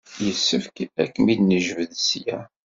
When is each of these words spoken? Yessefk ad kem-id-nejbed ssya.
Yessefk 0.25 0.77
ad 1.01 1.09
kem-id-nejbed 1.13 1.91
ssya. 2.01 2.39